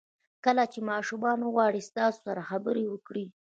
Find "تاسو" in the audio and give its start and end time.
1.97-2.19